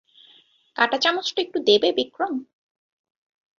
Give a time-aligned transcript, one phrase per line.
[0.75, 2.33] কাঁটাচামচটা একটু দেবে, বিক্রম?